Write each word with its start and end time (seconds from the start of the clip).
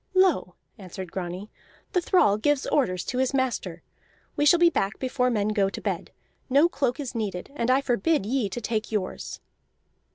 "Lo," 0.15 0.55
answered 0.79 1.11
Grani, 1.11 1.51
"the 1.93 2.01
thrall 2.01 2.35
gives 2.39 2.65
orders 2.65 3.05
to 3.05 3.19
his 3.19 3.35
master! 3.35 3.83
We 4.35 4.47
shall 4.47 4.57
be 4.57 4.71
back 4.71 4.97
before 4.97 5.29
men 5.29 5.49
go 5.49 5.69
to 5.69 5.79
bed. 5.79 6.09
No 6.49 6.67
cloak 6.67 6.99
is 6.99 7.13
needed, 7.13 7.51
and 7.55 7.69
I 7.69 7.81
forbid 7.81 8.25
ye 8.25 8.49
to 8.49 8.61
take 8.61 8.91
yours." 8.91 9.41